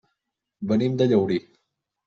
Venim 0.71 0.97
de 1.03 1.09
Llaurí. 1.13 1.41